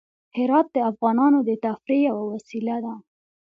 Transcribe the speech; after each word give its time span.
هرات 0.37 0.67
د 0.75 0.77
افغانانو 0.91 1.39
د 1.49 1.51
تفریح 1.65 2.01
یوه 2.09 2.23
وسیله 2.33 2.75
ده. 2.85 2.93